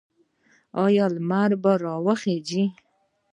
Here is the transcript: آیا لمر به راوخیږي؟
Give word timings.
آیا 0.85 1.05
لمر 1.15 1.51
به 1.61 1.71
راوخیږي؟ 1.83 2.63